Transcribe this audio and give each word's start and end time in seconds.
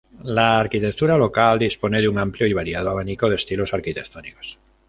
La 0.35 0.59
arquitectura 0.59 1.15
local 1.25 1.59
dispone 1.65 2.01
de 2.01 2.07
un 2.09 2.17
amplio 2.17 2.47
y 2.47 2.53
variado 2.53 2.89
abanico 2.89 3.29
de 3.29 3.35
estilos 3.35 3.71
arquitectónicos. 3.75 4.57